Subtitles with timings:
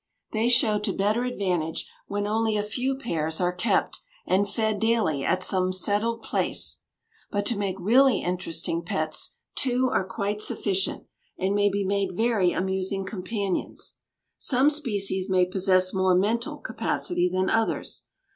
[0.31, 5.23] They show to better advantage when only a few pairs are kept and fed daily
[5.23, 6.81] at some settled place;
[7.29, 11.03] but to make really interesting pets two are quite sufficient,
[11.37, 13.97] and may be made very amusing companions.
[14.39, 18.05] Some species may possess more mental capacity than others.